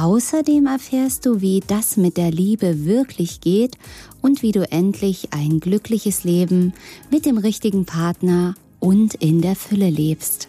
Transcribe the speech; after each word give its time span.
Außerdem 0.00 0.64
erfährst 0.64 1.26
du, 1.26 1.42
wie 1.42 1.60
das 1.66 1.98
mit 1.98 2.16
der 2.16 2.30
Liebe 2.30 2.86
wirklich 2.86 3.42
geht 3.42 3.76
und 4.22 4.40
wie 4.40 4.50
du 4.50 4.62
endlich 4.72 5.34
ein 5.34 5.60
glückliches 5.60 6.24
Leben 6.24 6.72
mit 7.10 7.26
dem 7.26 7.36
richtigen 7.36 7.84
Partner 7.84 8.54
und 8.78 9.12
in 9.16 9.42
der 9.42 9.54
Fülle 9.54 9.90
lebst. 9.90 10.48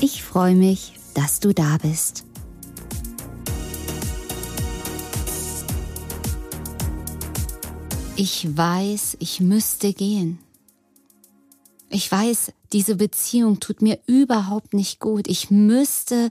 Ich 0.00 0.22
freue 0.22 0.54
mich, 0.54 0.92
dass 1.12 1.40
du 1.40 1.52
da 1.52 1.76
bist. 1.82 2.24
Ich 8.14 8.56
weiß, 8.56 9.16
ich 9.18 9.40
müsste 9.40 9.92
gehen. 9.92 10.38
Ich 11.94 12.10
weiß, 12.10 12.50
diese 12.72 12.96
Beziehung 12.96 13.60
tut 13.60 13.80
mir 13.80 14.00
überhaupt 14.08 14.74
nicht 14.74 14.98
gut. 14.98 15.28
Ich 15.28 15.52
müsste 15.52 16.28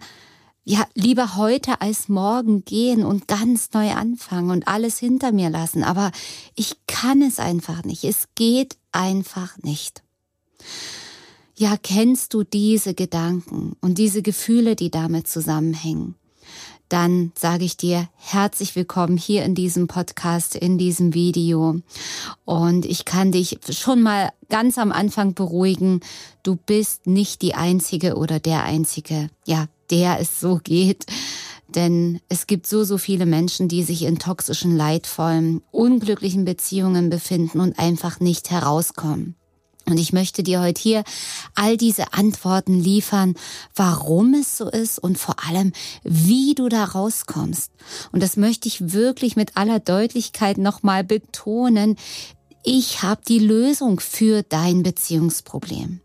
ja 0.65 0.85
lieber 0.93 1.37
heute 1.37 1.79
als 1.79 2.09
morgen 2.09 2.65
gehen 2.65 3.05
und 3.05 3.29
ganz 3.29 3.71
neu 3.71 3.91
anfangen 3.91 4.51
und 4.51 4.67
alles 4.67 4.99
hinter 4.99 5.31
mir 5.31 5.49
lassen. 5.49 5.85
Aber 5.85 6.11
ich 6.57 6.75
kann 6.87 7.21
es 7.21 7.39
einfach 7.39 7.85
nicht. 7.85 8.03
Es 8.03 8.27
geht 8.35 8.75
einfach 8.91 9.57
nicht. 9.59 10.03
Ja, 11.55 11.77
kennst 11.81 12.33
du 12.33 12.43
diese 12.43 12.93
Gedanken 12.93 13.77
und 13.79 13.97
diese 13.99 14.21
Gefühle, 14.21 14.75
die 14.75 14.91
damit 14.91 15.29
zusammenhängen? 15.29 16.15
Dann 16.93 17.31
sage 17.35 17.65
ich 17.65 17.75
dir 17.75 18.07
herzlich 18.17 18.75
willkommen 18.75 19.17
hier 19.17 19.43
in 19.45 19.55
diesem 19.55 19.87
Podcast, 19.87 20.55
in 20.55 20.77
diesem 20.77 21.15
Video. 21.15 21.81
Und 22.45 22.85
ich 22.85 23.03
kann 23.03 23.31
dich 23.31 23.57
schon 23.71 24.03
mal 24.03 24.31
ganz 24.47 24.77
am 24.77 24.91
Anfang 24.91 25.33
beruhigen. 25.33 26.01
Du 26.43 26.55
bist 26.55 27.07
nicht 27.07 27.41
die 27.41 27.55
Einzige 27.55 28.15
oder 28.15 28.39
der 28.39 28.61
Einzige, 28.63 29.31
ja, 29.47 29.65
der 29.89 30.19
es 30.19 30.39
so 30.39 30.59
geht. 30.63 31.07
Denn 31.67 32.19
es 32.29 32.45
gibt 32.45 32.67
so, 32.67 32.83
so 32.83 32.99
viele 32.99 33.25
Menschen, 33.25 33.67
die 33.67 33.81
sich 33.81 34.03
in 34.03 34.19
toxischen, 34.19 34.77
leidvollen, 34.77 35.63
unglücklichen 35.71 36.45
Beziehungen 36.45 37.09
befinden 37.09 37.59
und 37.59 37.79
einfach 37.79 38.19
nicht 38.19 38.51
herauskommen. 38.51 39.33
Und 39.85 39.97
ich 39.97 40.13
möchte 40.13 40.43
dir 40.43 40.61
heute 40.61 40.81
hier 40.81 41.03
all 41.55 41.77
diese 41.77 42.13
Antworten 42.13 42.79
liefern, 42.79 43.35
warum 43.75 44.33
es 44.33 44.57
so 44.57 44.69
ist 44.69 44.97
und 44.97 45.17
vor 45.17 45.35
allem, 45.47 45.73
wie 46.03 46.55
du 46.55 46.69
da 46.69 46.85
rauskommst. 46.85 47.71
Und 48.11 48.23
das 48.23 48.37
möchte 48.37 48.67
ich 48.67 48.93
wirklich 48.93 49.35
mit 49.35 49.57
aller 49.57 49.79
Deutlichkeit 49.79 50.57
nochmal 50.57 51.03
betonen. 51.03 51.97
Ich 52.63 53.03
habe 53.03 53.21
die 53.27 53.39
Lösung 53.39 53.99
für 53.99 54.41
dein 54.43 54.83
Beziehungsproblem. 54.83 55.99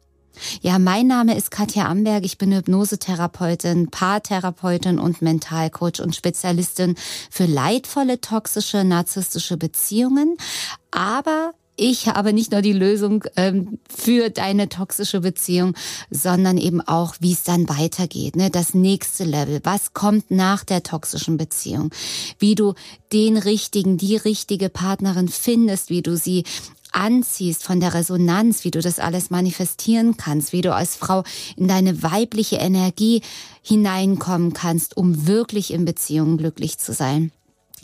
Ja, 0.60 0.78
mein 0.78 1.06
Name 1.06 1.36
ist 1.36 1.50
Katja 1.50 1.86
Amberg. 1.86 2.24
Ich 2.24 2.38
bin 2.38 2.52
Hypnosetherapeutin, 2.52 3.90
Paartherapeutin 3.90 4.98
und 4.98 5.22
Mentalcoach 5.22 6.00
und 6.00 6.14
Spezialistin 6.14 6.96
für 7.30 7.46
leidvolle, 7.46 8.20
toxische, 8.20 8.84
narzisstische 8.84 9.56
Beziehungen. 9.56 10.36
Aber 10.90 11.54
ich 11.78 12.08
habe 12.08 12.32
nicht 12.32 12.52
nur 12.52 12.60
die 12.60 12.72
Lösung 12.72 13.24
ähm, 13.36 13.78
für 13.88 14.30
deine 14.30 14.68
toxische 14.68 15.20
Beziehung, 15.20 15.74
sondern 16.10 16.58
eben 16.58 16.80
auch, 16.80 17.14
wie 17.20 17.32
es 17.32 17.44
dann 17.44 17.68
weitergeht. 17.68 18.36
Ne? 18.36 18.50
Das 18.50 18.74
nächste 18.74 19.24
Level. 19.24 19.60
Was 19.62 19.94
kommt 19.94 20.30
nach 20.30 20.64
der 20.64 20.82
toxischen 20.82 21.36
Beziehung? 21.36 21.90
Wie 22.38 22.56
du 22.56 22.74
den 23.12 23.36
richtigen, 23.36 23.96
die 23.96 24.16
richtige 24.16 24.68
Partnerin 24.68 25.28
findest, 25.28 25.88
wie 25.88 26.02
du 26.02 26.16
sie 26.16 26.44
anziehst 26.90 27.62
von 27.62 27.80
der 27.80 27.94
Resonanz, 27.94 28.64
wie 28.64 28.70
du 28.70 28.80
das 28.80 28.98
alles 28.98 29.30
manifestieren 29.30 30.16
kannst, 30.16 30.52
wie 30.52 30.62
du 30.62 30.74
als 30.74 30.96
Frau 30.96 31.22
in 31.56 31.68
deine 31.68 32.02
weibliche 32.02 32.56
Energie 32.56 33.22
hineinkommen 33.62 34.52
kannst, 34.52 34.96
um 34.96 35.26
wirklich 35.26 35.72
in 35.72 35.84
Beziehungen 35.84 36.38
glücklich 36.38 36.78
zu 36.78 36.92
sein. 36.92 37.30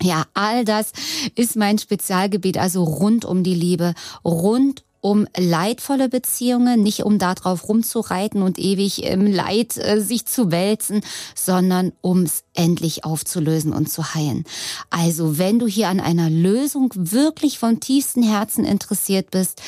Ja, 0.03 0.25
all 0.35 0.65
das 0.65 0.93
ist 1.35 1.57
mein 1.57 1.79
Spezialgebiet, 1.79 2.59
also 2.59 2.83
rund 2.83 3.25
um 3.25 3.43
die 3.43 3.55
Liebe, 3.55 3.95
rund 4.25 4.85
um 5.05 5.27
leidvolle 5.37 6.09
Beziehungen, 6.09 6.83
nicht 6.83 7.03
um 7.03 7.19
darauf 7.19 7.69
rumzureiten 7.69 8.41
und 8.41 8.59
ewig 8.59 9.05
im 9.05 9.31
Leid 9.31 9.77
äh, 9.77 10.01
sich 10.01 10.25
zu 10.25 10.51
wälzen, 10.51 11.03
sondern 11.35 11.93
ums 12.03 12.43
endlich 12.55 13.05
aufzulösen 13.05 13.75
und 13.75 13.91
zu 13.91 14.15
heilen. 14.15 14.45
Also 14.89 15.37
wenn 15.37 15.59
du 15.59 15.67
hier 15.67 15.91
an 15.91 16.01
einer 16.01 16.31
Lösung 16.31 16.91
wirklich 16.95 17.59
vom 17.59 17.81
tiefsten 17.81 18.23
Herzen 18.23 18.65
interessiert 18.65 19.31
bist, 19.31 19.61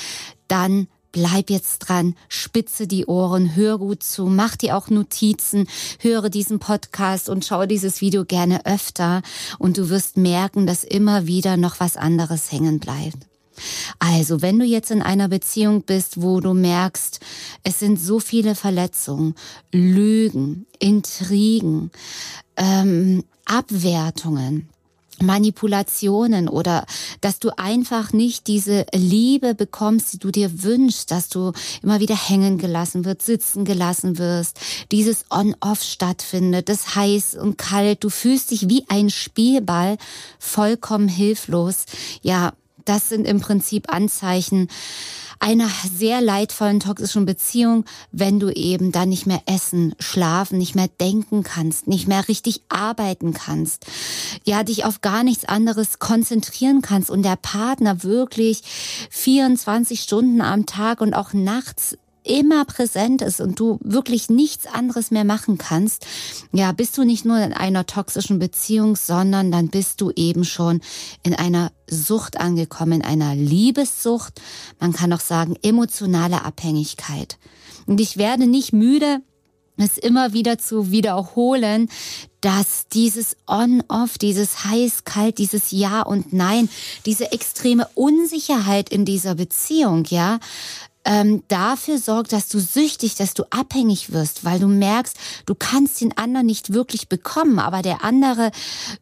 dann 0.49 0.89
bleib 1.17 1.49
jetzt 1.49 1.79
dran, 1.79 2.15
spitze 2.29 2.87
die 2.87 3.07
Ohren, 3.07 3.57
hör 3.57 3.79
gut 3.79 4.03
zu, 4.03 4.27
mach 4.27 4.55
dir 4.55 4.77
auch 4.77 4.91
Notizen, 4.91 5.67
höre 6.01 6.29
diesen 6.29 6.59
Podcast 6.59 7.31
und 7.31 7.43
schau 7.43 7.65
dieses 7.65 8.03
Video 8.03 8.27
gerne 8.27 8.67
öfter 8.67 9.23
und 9.59 9.79
du 9.79 9.89
wirst 9.89 10.19
merken, 10.19 10.67
dass 10.67 10.85
immer 10.85 11.27
wieder 11.27 11.57
noch 11.57 11.81
was 11.81 11.97
anderes 11.97 12.53
hängen 12.53 12.81
bleibt. 12.81 13.17
Also, 13.99 14.43
wenn 14.43 14.59
du 14.59 14.67
jetzt 14.67 14.91
in 14.91 15.01
einer 15.01 15.29
Beziehung 15.29 15.85
bist, 15.85 16.21
wo 16.21 16.41
du 16.41 16.53
merkst, 16.53 17.21
es 17.63 17.79
sind 17.79 17.99
so 17.99 18.21
viele 18.21 18.55
Verletzungen, 18.55 19.37
Lügen, 19.73 20.67
Intrigen, 20.79 21.93
ähm, 22.59 23.25
Abwertungen, 23.47 24.69
Manipulationen 25.23 26.49
oder 26.49 26.85
dass 27.21 27.39
du 27.39 27.51
einfach 27.57 28.13
nicht 28.13 28.47
diese 28.47 28.87
Liebe 28.95 29.55
bekommst, 29.55 30.13
die 30.13 30.19
du 30.19 30.31
dir 30.31 30.63
wünschst, 30.63 31.11
dass 31.11 31.29
du 31.29 31.53
immer 31.83 32.01
wieder 32.01 32.17
hängen 32.17 32.59
gelassen 32.59 33.05
wird, 33.05 33.23
sitzen 33.23 33.65
gelassen 33.65 34.19
wirst, 34.19 34.59
dieses 34.93 35.25
On-Off 35.31 35.83
stattfindet, 35.83 36.69
das 36.69 36.95
heiß 36.95 37.35
und 37.35 37.59
kalt, 37.59 38.05
du 38.05 38.11
fühlst 38.11 38.51
dich 38.51 38.69
wie 38.69 38.85
ein 38.89 39.11
Spielball, 39.11 39.97
vollkommen 40.39 41.09
hilflos. 41.09 41.85
Ja, 42.23 42.53
das 42.85 43.09
sind 43.09 43.27
im 43.27 43.41
Prinzip 43.41 43.93
Anzeichen, 43.93 44.69
einer 45.39 45.69
sehr 45.93 46.21
leidvollen 46.21 46.81
toxischen 46.81 47.27
Beziehung, 47.27 47.85
wenn 48.13 48.41
du 48.41 48.51
eben 48.51 48.93
dann 48.93 49.09
nicht 49.09 49.27
mehr 49.27 49.43
essen, 49.47 49.95
schlafen, 49.99 50.59
nicht 50.59 50.75
mehr 50.75 50.89
denken 51.01 51.43
kannst, 51.43 51.87
nicht 51.87 52.09
mehr 52.09 52.29
richtig 52.29 52.63
arbeiten 52.69 53.33
kannst, 53.33 53.87
ja, 54.45 54.63
dich 54.63 54.85
auf 54.85 55.01
gar 55.01 55.23
nichts 55.23 55.45
anderes 55.45 55.99
konzentrieren 55.99 56.83
kannst 56.83 57.11
und 57.11 57.23
der 57.23 57.37
Partner 57.37 58.03
wirklich 58.03 58.63
24 59.11 60.01
Stunden 60.01 60.41
am 60.41 60.67
Tag 60.67 61.01
und 61.01 61.15
auch 61.15 61.33
nachts 61.33 61.97
immer 62.27 62.65
präsent 62.65 63.23
ist 63.23 63.41
und 63.41 63.59
du 63.59 63.79
wirklich 63.83 64.29
nichts 64.29 64.67
anderes 64.67 65.11
mehr 65.11 65.25
machen 65.25 65.59
kannst, 65.59 66.07
ja, 66.53 66.73
bist 66.73 66.99
du 66.99 67.05
nicht 67.05 67.25
nur 67.25 67.39
in 67.39 67.53
einer 67.53 67.87
toxischen 67.87 68.39
Beziehung, 68.39 68.97
sondern 68.97 69.51
dann 69.51 69.69
bist 69.69 70.01
du 70.01 70.11
eben 70.11 70.45
schon 70.45 70.81
in 71.23 71.35
einer 71.35 71.73
Sucht 71.89 72.39
angekommen, 72.39 73.01
in 73.01 73.05
einer 73.05 73.35
Liebessucht. 73.35 74.41
Man 74.81 74.93
kann 74.93 75.13
auch 75.13 75.21
sagen, 75.21 75.57
emotionale 75.63 76.45
Abhängigkeit. 76.45 77.39
Und 77.87 78.01
ich 78.01 78.17
werde 78.17 78.47
nicht 78.47 78.73
müde, 78.73 79.21
es 79.79 79.99
immer 79.99 80.33
wieder 80.33 80.59
zu 80.59 80.91
wiederholen, 80.91 81.89
dass 82.41 82.89
dieses 82.89 83.37
On-Off, 83.47 84.19
dieses 84.19 84.65
heiß-kalt, 84.65 85.39
dieses 85.39 85.71
Ja 85.71 86.03
und 86.03 86.33
Nein, 86.33 86.69
diese 87.05 87.33
extreme 87.33 87.89
Unsicherheit 87.95 88.89
in 88.89 89.05
dieser 89.05 89.35
Beziehung, 89.35 90.05
ja, 90.09 90.39
ähm, 91.07 91.45
dafür 91.47 91.99
sorgt, 91.99 92.33
dass 92.33 92.49
du 92.49 92.59
süchtig, 92.59 93.15
dass 93.15 93.33
du 93.33 93.45
abhängig 93.51 94.13
wirst, 94.13 94.45
weil 94.45 94.59
du 94.59 94.67
merkst, 94.67 95.17
du 95.47 95.55
kannst 95.55 96.01
den 96.01 96.17
anderen 96.19 96.47
nicht 96.47 96.73
wirklich 96.73 97.09
bekommen, 97.09 97.61
aber 97.61 97.81
der 97.81 98.05
andere 98.05 98.51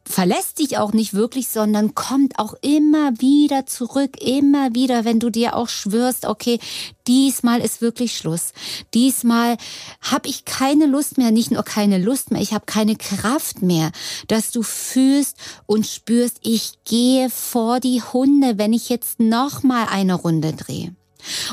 verlässt 0.05 0.59
dich 0.59 0.77
auch 0.77 0.93
nicht 0.93 1.15
wirklich, 1.15 1.49
sondern 1.49 1.95
kommt 1.95 2.39
auch 2.39 2.55
immer 2.61 3.19
wieder 3.21 3.65
zurück, 3.65 4.21
immer 4.21 4.75
wieder, 4.75 5.07
wenn 5.07 5.19
du 5.19 5.31
dir 5.31 5.57
auch 5.57 5.69
schwörst, 5.69 6.27
okay, 6.27 6.61
diesmal 7.07 7.61
ist 7.61 7.81
wirklich 7.81 8.17
Schluss. 8.17 8.53
Diesmal 8.93 9.57
habe 10.03 10.29
ich 10.29 10.45
keine 10.45 10.87
Lust 10.87 11.17
mehr, 11.17 11.31
nicht 11.31 11.51
nur 11.51 11.63
keine 11.63 11.97
Lust 11.97 12.31
mehr, 12.31 12.43
ich 12.43 12.53
habe 12.53 12.67
keine 12.67 12.97
Kraft 12.97 13.63
mehr, 13.63 13.91
dass 14.29 14.51
du 14.51 14.63
fühlst 14.63 15.39
und 15.65 15.87
spürst, 15.87 16.39
ich 16.43 16.75
gehe 16.85 17.31
vor 17.31 17.81
die 17.81 18.03
Hunde, 18.03 18.59
wenn 18.59 18.75
ich 18.75 18.91
jetzt 18.91 19.21
noch 19.21 19.63
mal 19.63 19.87
eine 19.91 20.15
Runde 20.15 20.53
drehe. 20.53 20.95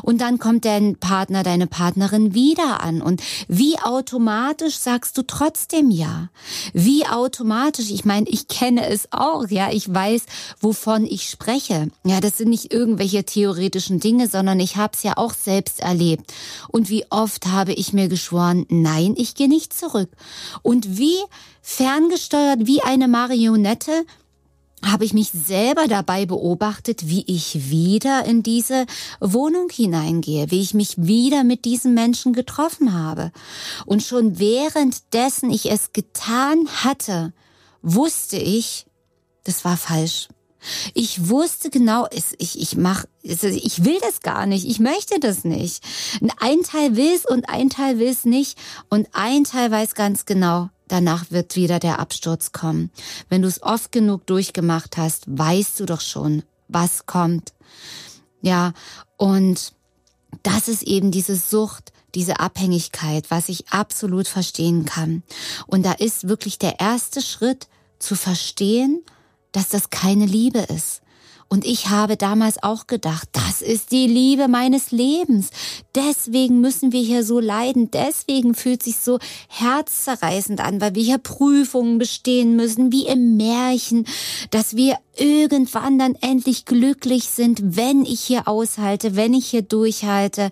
Und 0.04 0.22
dann 0.22 0.40
kommt 0.40 0.66
dein 0.66 0.98
Partner, 0.98 1.44
deine 1.44 1.68
Partnerin 1.68 2.34
wieder 2.34 2.82
an. 2.82 3.02
Und 3.02 3.22
wie 3.48 3.80
automatisch 3.80 4.78
sagst 4.78 5.18
du 5.18 5.24
trotzdem 5.24 5.92
ja? 5.92 6.30
Wie 6.74 7.06
automatisch? 7.06 7.92
Ich 7.92 8.06
meine, 8.06 8.28
ich 8.30 8.48
kenne 8.48 8.88
es 8.88 9.08
auch, 9.12 9.48
ja. 9.50 9.72
Ich 9.72 9.94
weiß, 9.94 10.24
wovon 10.60 11.06
ich 11.06 11.30
spreche. 11.30 11.90
Ja, 12.04 12.20
das 12.20 12.38
sind 12.38 12.50
nicht 12.50 12.74
irgendwelche 12.74 13.24
theoretischen 13.24 14.00
Dinge, 14.00 14.28
sondern 14.28 14.60
ich 14.60 14.76
habe 14.76 14.94
es 14.96 15.04
ja 15.04 15.18
auch 15.18 15.34
selbst 15.34 15.80
erlebt. 15.80 16.34
Und 16.68 16.90
wie 16.90 17.06
oft 17.10 17.48
habe 17.48 17.74
ich 17.74 17.94
mir 17.94 18.08
geschworen, 18.08 18.66
nein, 18.70 19.16
ich 19.18 19.36
gehe 19.36 19.50
nicht 19.50 19.74
zurück. 19.74 20.10
Und 20.62 20.98
wie 20.98 21.18
ferngesteuert, 21.62 22.66
wie 22.66 22.82
eine 22.82 23.08
Marionette, 23.08 24.06
habe 24.86 25.06
ich 25.06 25.14
mich 25.14 25.32
selber 25.32 25.88
dabei 25.88 26.26
beobachtet, 26.26 27.08
wie 27.08 27.24
ich 27.28 27.70
wieder 27.70 28.26
in 28.26 28.44
diese 28.44 28.86
Wohnung 29.20 29.70
hineingehe, 29.70 30.50
wie 30.50 30.62
ich 30.62 30.74
mich 30.74 30.96
wieder 30.98 31.44
mit 31.44 31.66
diesen 31.66 31.94
Menschen 31.94 32.34
getroffen 32.34 32.94
habe. 32.94 33.32
Und 33.86 34.04
schon 34.04 34.40
währenddessen 34.40 35.52
ich 35.52 35.72
es 35.72 35.94
getan 35.94 36.68
hatte, 36.84 37.34
wusste 37.82 38.38
ich, 38.38 38.86
das 39.44 39.66
war 39.66 39.78
falsch. 39.78 40.30
Ich 40.94 41.30
wusste 41.30 41.72
genau, 41.72 42.08
ich, 42.12 42.60
ich 42.60 42.76
mach, 42.78 43.06
ich 43.24 43.84
will 43.84 43.98
das 44.02 44.20
gar 44.22 44.46
nicht, 44.46 44.68
ich 44.68 44.80
möchte 44.80 45.20
das 45.20 45.44
nicht. 45.44 45.84
Ein 46.40 46.62
Teil 46.62 46.96
will 46.96 47.12
es 47.16 47.26
und 47.26 47.50
ein 47.50 47.70
Teil 47.70 47.98
will 47.98 48.10
es 48.10 48.26
nicht 48.26 48.60
und 48.90 49.08
ein 49.14 49.44
Teil 49.44 49.72
weiß 49.72 49.96
ganz 49.96 50.26
genau, 50.26 50.70
danach 50.92 51.32
wird 51.32 51.56
wieder 51.56 51.80
der 51.80 52.00
Absturz 52.00 52.52
kommen. 52.52 52.92
Wenn 53.30 53.42
du 53.42 53.48
es 53.48 53.64
oft 53.64 53.92
genug 53.92 54.26
durchgemacht 54.28 54.98
hast, 54.98 55.24
weißt 55.28 55.80
du 55.80 55.86
doch 55.86 56.02
schon, 56.02 56.44
was 56.68 57.06
kommt. 57.06 57.54
Ja, 58.42 58.74
und 59.18 59.74
das 60.44 60.68
ist 60.68 60.84
eben 60.84 61.12
diese 61.12 61.36
Sucht, 61.36 61.92
diese 62.16 62.40
Abhängigkeit, 62.40 63.30
was 63.30 63.50
ich 63.50 63.70
absolut 63.70 64.28
verstehen 64.28 64.86
kann. 64.86 65.24
Und 65.68 65.86
da 65.86 65.94
ist 65.94 66.28
wirklich 66.28 66.58
der 66.58 66.80
erste 66.80 67.22
Schritt 67.22 67.68
zu 68.00 68.16
verstehen, 68.16 69.02
dass 69.52 69.70
das 69.70 69.90
keine 69.90 70.26
Liebe 70.26 70.60
ist. 70.60 71.02
Und 71.52 71.66
ich 71.66 71.90
habe 71.90 72.16
damals 72.16 72.64
auch 72.64 72.88
gedacht, 72.88 73.28
das 73.34 73.62
ist 73.62 73.92
die 73.92 74.08
Liebe 74.08 74.48
meines 74.48 74.92
Lebens. 74.92 75.50
Deswegen 75.94 76.62
müssen 76.62 76.94
wir 76.94 77.02
hier 77.02 77.26
so 77.26 77.42
leiden. 77.42 77.92
Deswegen 77.92 78.56
fühlt 78.56 78.82
sich 78.82 79.00
so 79.00 79.20
herzzerreißend 79.50 80.62
an, 80.62 80.80
weil 80.80 80.96
wir 80.96 81.04
hier 81.04 81.18
Prüfungen 81.18 81.98
bestehen 81.98 82.56
müssen, 82.56 82.94
wie 82.94 83.06
im 83.06 83.36
Märchen, 83.36 84.06
dass 84.50 84.78
wir 84.78 84.98
irgendwann 85.18 86.00
dann 86.00 86.16
endlich 86.16 86.64
glücklich 86.64 87.26
sind, 87.26 87.76
wenn 87.76 88.06
ich 88.06 88.22
hier 88.22 88.48
aushalte, 88.48 89.18
wenn 89.18 89.34
ich 89.34 89.48
hier 89.48 89.62
durchhalte. 89.62 90.52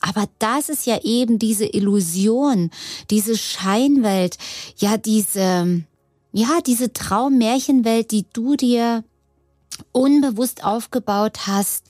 Aber 0.00 0.24
das 0.40 0.68
ist 0.68 0.86
ja 0.86 1.04
eben 1.04 1.38
diese 1.38 1.66
Illusion, 1.66 2.72
diese 3.10 3.38
Scheinwelt, 3.38 4.38
ja, 4.78 4.96
diese, 4.96 5.84
ja, 6.32 6.60
diese 6.66 6.92
Traummärchenwelt, 6.92 8.10
die 8.10 8.26
du 8.32 8.56
dir 8.56 9.04
unbewusst 9.92 10.64
aufgebaut 10.64 11.46
hast, 11.46 11.84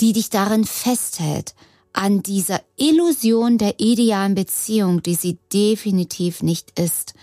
die 0.00 0.12
dich 0.12 0.30
darin 0.30 0.64
festhält, 0.64 1.54
an 1.92 2.22
dieser 2.22 2.60
Illusion 2.76 3.58
der 3.58 3.80
idealen 3.80 4.34
Beziehung, 4.34 5.02
die 5.02 5.14
sie 5.14 5.38
definitiv 5.52 6.42
nicht 6.42 6.78
ist. 6.78 7.14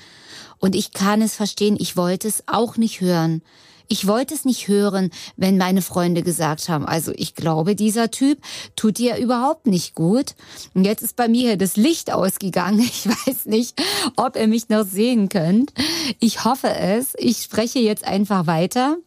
Und 0.59 0.75
ich 0.75 0.91
kann 0.91 1.21
es 1.21 1.35
verstehen, 1.35 1.77
ich 1.79 1.97
wollte 1.97 2.27
es 2.27 2.43
auch 2.47 2.77
nicht 2.77 3.01
hören. 3.01 3.41
Ich 3.89 4.05
wollte 4.05 4.33
es 4.33 4.43
nicht 4.43 4.67
hören, 4.67 5.11
wenn 5.37 5.57
meine 5.57 5.81
Freunde 5.81 6.21
gesagt 6.21 6.67
haben, 6.67 6.85
also 6.85 7.13
ich 7.15 7.35
glaube, 7.35 7.73
dieser 7.75 8.11
Typ 8.11 8.39
tut 8.75 8.97
dir 8.97 9.17
überhaupt 9.17 9.65
nicht 9.65 9.95
gut. 9.95 10.35
Und 10.73 10.83
jetzt 10.83 11.03
ist 11.03 11.15
bei 11.15 11.27
mir 11.27 11.57
das 11.57 11.77
Licht 11.77 12.11
ausgegangen. 12.11 12.79
Ich 12.97 13.07
weiß 13.07 13.45
nicht, 13.45 13.79
ob 14.15 14.35
ihr 14.35 14.47
mich 14.47 14.69
noch 14.69 14.85
sehen 14.85 15.29
könnt. 15.29 15.71
Ich 16.19 16.43
hoffe 16.43 16.69
es. 16.69 17.13
Ich 17.17 17.43
spreche 17.43 17.79
jetzt 17.79 18.05
einfach 18.05 18.47
weiter, 18.47 18.97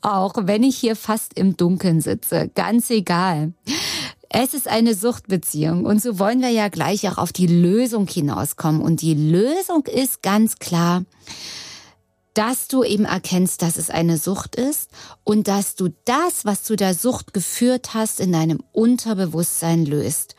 auch 0.00 0.34
wenn 0.42 0.62
ich 0.62 0.76
hier 0.76 0.96
fast 0.96 1.34
im 1.34 1.56
Dunkeln 1.56 2.00
sitze. 2.00 2.50
Ganz 2.54 2.90
egal. 2.90 3.52
Es 4.36 4.52
ist 4.52 4.66
eine 4.66 4.96
Suchtbeziehung 4.96 5.84
und 5.86 6.02
so 6.02 6.18
wollen 6.18 6.40
wir 6.40 6.48
ja 6.48 6.66
gleich 6.66 7.08
auch 7.08 7.18
auf 7.18 7.32
die 7.32 7.46
Lösung 7.46 8.08
hinauskommen. 8.08 8.82
Und 8.82 9.00
die 9.00 9.14
Lösung 9.14 9.86
ist 9.86 10.24
ganz 10.24 10.56
klar, 10.56 11.04
dass 12.34 12.66
du 12.66 12.82
eben 12.82 13.04
erkennst, 13.04 13.62
dass 13.62 13.76
es 13.76 13.90
eine 13.90 14.18
Sucht 14.18 14.56
ist 14.56 14.90
und 15.22 15.46
dass 15.46 15.76
du 15.76 15.90
das, 16.04 16.44
was 16.44 16.64
zu 16.64 16.74
der 16.74 16.94
Sucht 16.94 17.32
geführt 17.32 17.94
hast, 17.94 18.18
in 18.18 18.32
deinem 18.32 18.58
Unterbewusstsein 18.72 19.86
löst. 19.86 20.34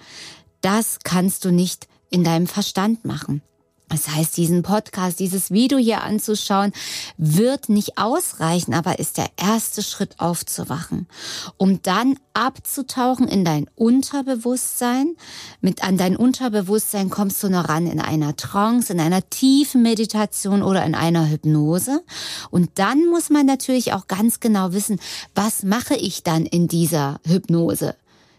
Das 0.60 1.00
kannst 1.06 1.46
du 1.46 1.52
nicht 1.52 1.88
in 2.10 2.26
deinem 2.26 2.48
Verstand 2.48 3.06
machen. 3.06 3.44
Das 3.90 4.10
heißt, 4.10 4.36
diesen 4.36 4.64
Podcast, 4.64 5.20
dieses 5.20 5.52
Video 5.52 5.78
hier 5.78 6.02
anzuschauen, 6.02 6.72
wird 7.18 7.70
nicht 7.70 7.98
ausreichen, 7.98 8.74
aber 8.74 8.98
ist 8.98 9.18
der 9.18 9.30
erste 9.38 9.84
Schritt 9.84 10.20
aufzuwachen, 10.20 11.08
um 11.58 11.82
dann 11.84 12.18
abzutauchen 12.34 13.28
in 13.28 13.46
dein 13.46 13.70
Unterbewusstsein. 13.76 15.16
Mit 15.62 15.84
an 15.84 15.98
dein 15.98 16.16
Unterbewusstsein 16.16 17.12
kommst 17.12 17.44
du 17.44 17.50
noch 17.50 17.70
ran 17.70 17.86
in 17.86 18.02
einer 18.02 18.36
Trance, 18.36 18.92
in 18.92 19.00
einer 19.00 19.30
tiefen 19.30 19.84
Meditation 19.84 20.64
oder 20.64 20.84
in 20.84 20.96
einer 20.96 21.30
Hypnose. 21.30 22.04
Und 22.50 22.72
dann 22.76 23.06
muss 23.06 23.30
man 23.30 23.46
natürlich 23.46 23.94
auch 23.94 24.08
ganz 24.08 24.40
genau 24.40 24.74
wissen, 24.74 25.00
was 25.36 25.64
mache 25.64 25.96
ich 25.96 26.24
dann 26.24 26.46
in 26.46 26.68
dieser 26.68 27.20
Hypnose? 27.24 27.96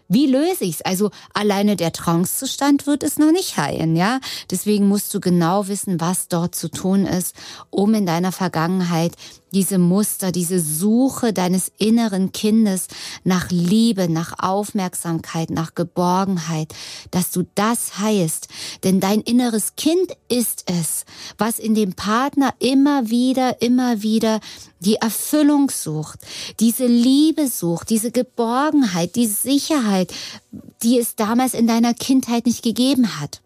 Wie 0.08 0.26
löse 0.26 0.64
ich's? 0.64 0.82
Also 0.82 1.11
alleine 1.35 1.76
der 1.76 1.93
Trancezustand 1.93 2.87
wird 2.87 3.03
es 3.03 3.19
noch 3.19 3.32
nicht 3.32 3.56
heilen, 3.56 3.97
ja? 3.97 4.20
Deswegen 4.50 4.88
musst 4.88 5.12
du 5.12 5.20
genau 5.20 5.69
wissen, 5.69 6.00
was 6.00 6.29
dort 6.29 6.55
zu 6.55 6.69
tun 6.69 7.06
ist, 7.06 7.35
um 7.70 7.94
in 7.94 8.06
deiner 8.06 8.32
Vergangenheit 8.32 9.12
diese 9.53 9.79
Muster, 9.79 10.33
diese 10.33 10.61
Suche 10.61 11.33
deines 11.33 11.71
inneren 11.79 12.33
Kindes 12.33 12.89
nach 13.25 13.51
Liebe, 13.51 14.09
nach 14.09 14.39
Aufmerksamkeit, 14.39 15.51
nach 15.51 15.75
Geborgenheit, 15.75 16.75
dass 17.11 17.31
du 17.31 17.45
das 17.55 17.99
heilst. 17.99 18.49
Denn 18.85 19.01
dein 19.01 19.21
inneres 19.21 19.77
Kind 19.77 20.13
ist 20.29 20.65
es, 20.67 21.05
was 21.39 21.59
in 21.59 21.75
dem 21.75 21.95
Partner 21.95 22.55
immer 22.59 23.09
wieder, 23.09 23.63
immer 23.63 24.03
wieder 24.03 24.41
die 24.81 24.97
Erfüllung 24.97 25.71
sucht, 25.71 26.21
diese 26.61 26.87
Liebe 26.87 27.49
sucht, 27.49 27.91
diese 27.91 28.11
Geborgenheit, 28.11 29.17
die 29.17 29.27
Sicherheit, 29.27 30.13
die 30.83 30.99
es 30.99 31.17
damals 31.17 31.55
in 31.55 31.67
deiner 31.67 31.95
Kindheit 31.95 32.47
nicht 32.47 32.63
gegeben 32.63 33.21
hat. 33.21 33.41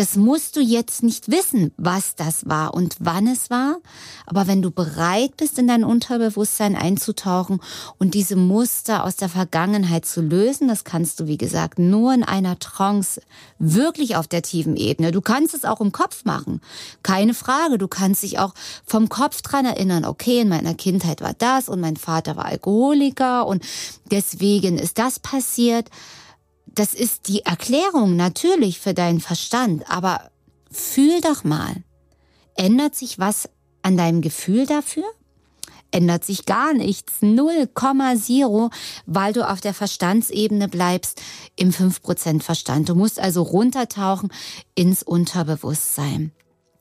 Das 0.00 0.16
musst 0.16 0.56
du 0.56 0.60
jetzt 0.62 1.02
nicht 1.02 1.30
wissen, 1.30 1.72
was 1.76 2.14
das 2.14 2.48
war 2.48 2.72
und 2.72 2.96
wann 3.00 3.26
es 3.26 3.50
war. 3.50 3.76
Aber 4.24 4.46
wenn 4.46 4.62
du 4.62 4.70
bereit 4.70 5.36
bist, 5.36 5.58
in 5.58 5.68
dein 5.68 5.84
Unterbewusstsein 5.84 6.74
einzutauchen 6.74 7.60
und 7.98 8.14
diese 8.14 8.34
Muster 8.34 9.04
aus 9.04 9.16
der 9.16 9.28
Vergangenheit 9.28 10.06
zu 10.06 10.22
lösen, 10.22 10.68
das 10.68 10.84
kannst 10.84 11.20
du, 11.20 11.26
wie 11.26 11.36
gesagt, 11.36 11.78
nur 11.78 12.14
in 12.14 12.24
einer 12.24 12.58
Trance, 12.58 13.20
wirklich 13.58 14.16
auf 14.16 14.26
der 14.26 14.40
tiefen 14.40 14.74
Ebene. 14.74 15.12
Du 15.12 15.20
kannst 15.20 15.52
es 15.52 15.66
auch 15.66 15.82
im 15.82 15.92
Kopf 15.92 16.24
machen. 16.24 16.62
Keine 17.02 17.34
Frage. 17.34 17.76
Du 17.76 17.86
kannst 17.86 18.22
dich 18.22 18.38
auch 18.38 18.54
vom 18.86 19.10
Kopf 19.10 19.42
dran 19.42 19.66
erinnern. 19.66 20.06
Okay, 20.06 20.40
in 20.40 20.48
meiner 20.48 20.72
Kindheit 20.72 21.20
war 21.20 21.34
das 21.36 21.68
und 21.68 21.78
mein 21.78 21.98
Vater 21.98 22.36
war 22.36 22.46
Alkoholiker 22.46 23.46
und 23.46 23.62
deswegen 24.10 24.78
ist 24.78 24.96
das 24.96 25.18
passiert 25.18 25.90
das 26.74 26.94
ist 26.94 27.28
die 27.28 27.42
Erklärung 27.42 28.16
natürlich 28.16 28.80
für 28.80 28.94
deinen 28.94 29.20
Verstand, 29.20 29.90
aber 29.90 30.30
fühl 30.70 31.20
doch 31.20 31.44
mal. 31.44 31.82
Ändert 32.54 32.94
sich 32.94 33.18
was 33.18 33.48
an 33.82 33.96
deinem 33.96 34.20
Gefühl 34.20 34.66
dafür? 34.66 35.04
Ändert 35.92 36.24
sich 36.24 36.46
gar 36.46 36.72
nichts. 36.72 37.14
0,0, 37.20 38.70
weil 39.06 39.32
du 39.32 39.48
auf 39.48 39.60
der 39.60 39.74
Verstandsebene 39.74 40.68
bleibst 40.68 41.20
im 41.56 41.70
5% 41.70 42.42
Verstand. 42.42 42.88
Du 42.88 42.94
musst 42.94 43.18
also 43.18 43.42
runtertauchen 43.42 44.32
ins 44.74 45.02
Unterbewusstsein. 45.02 46.32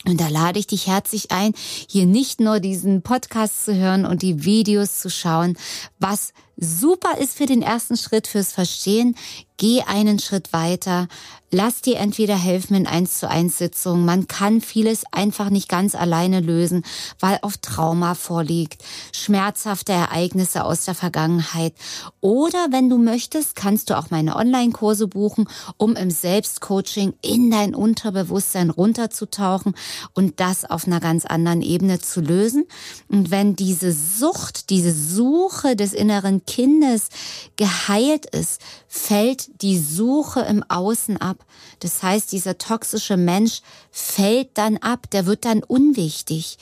Und 0.05 0.21
da 0.21 0.29
lade 0.29 0.59
ich 0.59 0.67
dich 0.67 0.87
herzlich 0.87 1.31
ein, 1.31 1.53
hier 1.89 2.05
nicht 2.05 2.39
nur 2.39 2.59
diesen 2.59 3.01
Podcast 3.01 3.65
zu 3.65 3.75
hören 3.75 4.05
und 4.05 4.21
die 4.21 4.45
Videos 4.45 4.99
zu 4.99 5.09
schauen, 5.09 5.57
was 5.99 6.33
super 6.59 7.17
ist 7.17 7.37
für 7.37 7.45
den 7.45 7.61
ersten 7.61 7.97
Schritt 7.97 8.27
fürs 8.27 8.51
Verstehen. 8.51 9.15
Geh 9.57 9.81
einen 9.81 10.19
Schritt 10.19 10.53
weiter. 10.53 11.07
Lass 11.51 11.81
dir 11.81 11.97
entweder 11.97 12.37
helfen 12.37 12.75
in 12.75 12.85
1 12.85 13.19
zu 13.19 13.27
1 13.27 13.57
Sitzungen. 13.57 14.05
Man 14.05 14.27
kann 14.27 14.61
vieles 14.61 15.03
einfach 15.11 15.49
nicht 15.49 15.67
ganz 15.67 15.95
alleine 15.95 16.41
lösen, 16.41 16.83
weil 17.19 17.39
oft 17.41 17.63
Trauma 17.63 18.13
vorliegt, 18.13 18.83
schmerzhafte 19.13 19.91
Ereignisse 19.91 20.63
aus 20.63 20.85
der 20.85 20.93
Vergangenheit. 20.93 21.73
Oder 22.21 22.67
wenn 22.69 22.87
du 22.87 22.99
möchtest, 22.99 23.55
kannst 23.55 23.89
du 23.89 23.97
auch 23.97 24.11
meine 24.11 24.35
Online-Kurse 24.35 25.07
buchen, 25.07 25.49
um 25.77 25.95
im 25.95 26.11
Selbstcoaching 26.11 27.15
in 27.23 27.49
dein 27.49 27.73
Unterbewusstsein 27.73 28.69
runterzutauchen 28.69 29.73
und 30.13 30.39
das 30.39 30.69
auf 30.69 30.85
einer 30.85 30.99
ganz 30.99 31.25
anderen 31.25 31.63
Ebene 31.63 31.99
zu 31.99 32.21
lösen. 32.21 32.65
Und 33.07 33.31
wenn 33.31 33.55
diese 33.55 33.91
Sucht, 33.91 34.69
diese 34.69 34.93
Suche 34.93 35.75
des 35.75 35.93
inneren 35.93 36.45
Kindes 36.49 37.09
geheilt 37.57 38.25
ist, 38.25 38.59
fällt 38.87 39.61
die 39.61 39.77
Suche 39.77 40.41
im 40.41 40.63
Außen 40.67 41.17
ab. 41.17 41.45
Das 41.79 42.01
heißt, 42.01 42.31
dieser 42.31 42.57
toxische 42.57 43.17
Mensch 43.17 43.61
fällt 43.91 44.57
dann 44.57 44.77
ab, 44.77 45.11
der 45.11 45.27
wird 45.27 45.45
dann 45.45 45.63
unwichtig. 45.63 46.57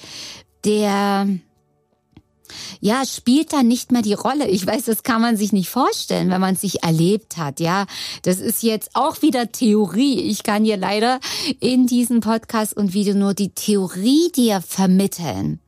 Der 0.65 1.25
ja, 2.81 3.05
spielt 3.05 3.53
dann 3.53 3.67
nicht 3.67 3.91
mehr 3.91 4.01
die 4.01 4.13
Rolle. 4.13 4.47
Ich 4.47 4.65
weiß, 4.65 4.85
das 4.85 5.03
kann 5.03 5.21
man 5.21 5.37
sich 5.37 5.53
nicht 5.53 5.69
vorstellen, 5.69 6.29
wenn 6.29 6.41
man 6.41 6.55
sich 6.55 6.83
erlebt 6.83 7.37
hat. 7.37 7.59
Ja, 7.59 7.85
das 8.23 8.39
ist 8.39 8.63
jetzt 8.63 8.91
auch 8.93 9.21
wieder 9.21 9.51
Theorie. 9.51 10.19
Ich 10.21 10.43
kann 10.43 10.65
hier 10.65 10.77
leider 10.77 11.19
in 11.59 11.87
diesem 11.87 12.19
Podcast 12.19 12.75
und 12.75 12.93
Video 12.93 13.15
nur 13.15 13.33
die 13.33 13.49
Theorie 13.49 14.31
dir 14.35 14.61
vermitteln. 14.61 15.59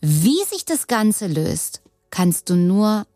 Wie 0.00 0.42
sich 0.50 0.64
das 0.64 0.86
Ganze 0.86 1.26
löst, 1.26 1.82
kannst 2.10 2.50
du 2.50 2.56
nur 2.56 3.06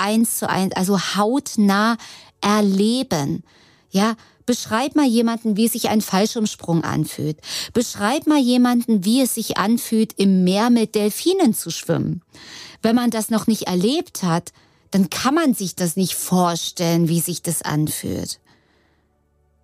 eins 0.00 0.38
zu 0.38 0.48
eins, 0.48 0.74
also 0.74 0.98
hautnah 0.98 1.96
erleben. 2.40 3.44
Ja, 3.90 4.16
Beschreib 4.50 4.96
mal 4.96 5.06
jemanden, 5.06 5.56
wie 5.56 5.68
sich 5.68 5.90
ein 5.90 6.00
Fallschirmsprung 6.00 6.82
anfühlt. 6.82 7.38
Beschreib 7.72 8.26
mal 8.26 8.40
jemanden, 8.40 9.04
wie 9.04 9.20
es 9.22 9.34
sich 9.34 9.58
anfühlt, 9.58 10.12
im 10.18 10.42
Meer 10.42 10.70
mit 10.70 10.96
Delfinen 10.96 11.54
zu 11.54 11.70
schwimmen. 11.70 12.22
Wenn 12.82 12.96
man 12.96 13.10
das 13.10 13.30
noch 13.30 13.46
nicht 13.46 13.68
erlebt 13.68 14.24
hat, 14.24 14.52
dann 14.90 15.08
kann 15.08 15.36
man 15.36 15.54
sich 15.54 15.76
das 15.76 15.94
nicht 15.94 16.16
vorstellen, 16.16 17.08
wie 17.08 17.20
sich 17.20 17.42
das 17.42 17.62
anfühlt. 17.62 18.40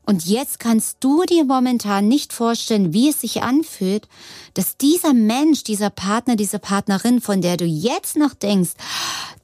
Und 0.06 0.24
jetzt 0.24 0.60
kannst 0.60 0.98
du 1.00 1.24
dir 1.24 1.44
momentan 1.44 2.06
nicht 2.06 2.32
vorstellen, 2.32 2.92
wie 2.92 3.10
es 3.10 3.20
sich 3.20 3.42
anfühlt, 3.42 4.06
dass 4.54 4.76
dieser 4.76 5.12
Mensch, 5.12 5.64
dieser 5.64 5.90
Partner, 5.90 6.36
diese 6.36 6.60
Partnerin, 6.60 7.20
von 7.20 7.42
der 7.42 7.56
du 7.56 7.64
jetzt 7.64 8.16
noch 8.16 8.32
denkst, 8.32 8.70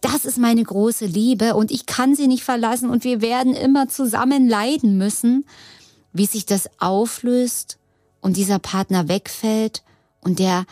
das 0.01 0.25
ist 0.25 0.39
meine 0.39 0.63
große 0.63 1.07
Liebe 1.07 1.55
und 1.55 1.73
ich 1.73 1.87
kann 1.87 2.15
sie 2.15 2.29
nicht 2.29 2.45
verlassen 2.45 2.91
und 2.91 3.03
wir 3.03 3.21
werden 3.21 3.55
immer 3.55 3.89
zusammen 3.89 4.49
leiden 4.49 4.97
müssen, 4.99 5.47
wie 6.13 6.27
sich 6.27 6.47
das 6.47 6.71
auflöst 6.79 7.79
und 8.21 8.37
dieser 8.37 8.61
Partner 8.61 9.09
wegfällt 9.09 9.83
und 10.21 10.39
der 10.39 10.65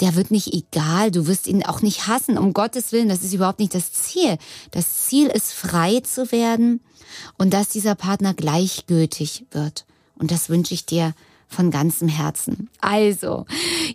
der 0.00 0.14
wird 0.14 0.30
nicht 0.30 0.52
egal, 0.52 1.10
du 1.10 1.26
wirst 1.26 1.46
ihn 1.46 1.64
auch 1.64 1.82
nicht 1.82 2.06
hassen, 2.06 2.38
um 2.38 2.52
Gottes 2.52 2.92
Willen, 2.92 3.08
das 3.08 3.22
ist 3.22 3.34
überhaupt 3.34 3.58
nicht 3.58 3.74
das 3.74 3.92
Ziel. 3.92 4.38
Das 4.70 5.06
Ziel 5.06 5.26
ist 5.28 5.52
frei 5.52 6.00
zu 6.00 6.32
werden 6.32 6.80
und 7.38 7.52
dass 7.52 7.68
dieser 7.68 7.94
Partner 7.94 8.34
gleichgültig 8.34 9.44
wird. 9.50 9.84
Und 10.18 10.30
das 10.30 10.48
wünsche 10.48 10.74
ich 10.74 10.86
dir 10.86 11.14
von 11.48 11.70
ganzem 11.70 12.08
Herzen. 12.08 12.70
Also, 12.80 13.44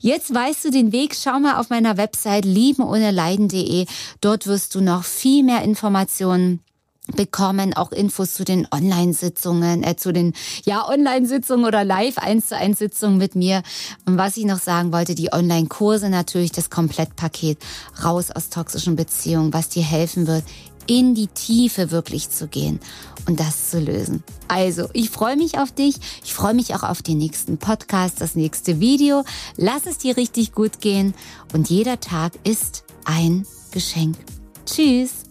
jetzt 0.01 0.33
weißt 0.33 0.65
du 0.65 0.71
den 0.71 0.91
Weg. 0.91 1.15
Schau 1.15 1.39
mal 1.39 1.57
auf 1.57 1.69
meiner 1.69 1.97
Website 1.97 2.43
liebenohneleiden.de. 2.43 3.85
Dort 4.19 4.45
wirst 4.45 4.75
du 4.75 4.81
noch 4.81 5.05
viel 5.05 5.43
mehr 5.43 5.61
Informationen 5.61 6.59
bekommen 7.07 7.73
auch 7.75 7.91
Infos 7.91 8.33
zu 8.33 8.43
den 8.43 8.67
Online-Sitzungen, 8.71 9.83
äh, 9.83 9.95
zu 9.95 10.11
den 10.11 10.33
ja 10.63 10.87
Online-Sitzungen 10.87 11.65
oder 11.65 11.83
Live 11.83 12.17
1 12.17 12.47
zu 12.47 12.57
1 12.57 12.79
Sitzungen 12.79 13.17
mit 13.17 13.35
mir. 13.35 13.63
Und 14.05 14.17
was 14.17 14.37
ich 14.37 14.45
noch 14.45 14.59
sagen 14.59 14.91
wollte, 14.91 15.15
die 15.15 15.31
Online-Kurse 15.31 16.09
natürlich, 16.09 16.51
das 16.51 16.69
Komplettpaket 16.69 17.57
raus 18.03 18.31
aus 18.31 18.49
toxischen 18.49 18.95
Beziehungen, 18.95 19.53
was 19.53 19.69
dir 19.69 19.83
helfen 19.83 20.27
wird, 20.27 20.43
in 20.87 21.15
die 21.15 21.27
Tiefe 21.27 21.91
wirklich 21.91 22.29
zu 22.29 22.47
gehen 22.47 22.79
und 23.27 23.39
das 23.39 23.71
zu 23.71 23.79
lösen. 23.79 24.23
Also, 24.47 24.87
ich 24.93 25.09
freue 25.09 25.35
mich 25.35 25.57
auf 25.57 25.71
dich. 25.71 25.95
Ich 26.23 26.33
freue 26.33 26.53
mich 26.53 26.75
auch 26.75 26.83
auf 26.83 27.01
den 27.01 27.17
nächsten 27.17 27.57
Podcast, 27.57 28.21
das 28.21 28.35
nächste 28.35 28.79
Video. 28.79 29.23
Lass 29.57 29.85
es 29.85 29.97
dir 29.97 30.15
richtig 30.17 30.53
gut 30.53 30.81
gehen 30.81 31.13
und 31.53 31.69
jeder 31.69 31.99
Tag 31.99 32.33
ist 32.43 32.83
ein 33.05 33.45
Geschenk. 33.71 34.17
Tschüss. 34.65 35.24